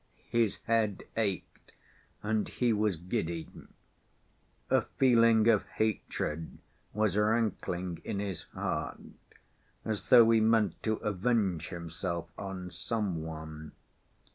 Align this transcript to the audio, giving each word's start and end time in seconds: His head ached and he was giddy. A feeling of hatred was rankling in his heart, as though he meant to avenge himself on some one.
His 0.31 0.61
head 0.61 1.03
ached 1.15 1.73
and 2.23 2.49
he 2.49 2.73
was 2.73 2.97
giddy. 2.97 3.47
A 4.71 4.81
feeling 4.81 5.47
of 5.47 5.67
hatred 5.75 6.57
was 6.91 7.15
rankling 7.15 8.01
in 8.03 8.17
his 8.17 8.45
heart, 8.55 8.97
as 9.85 10.05
though 10.09 10.31
he 10.31 10.39
meant 10.41 10.81
to 10.81 10.95
avenge 11.03 11.69
himself 11.69 12.31
on 12.35 12.71
some 12.71 13.21
one. 13.21 13.73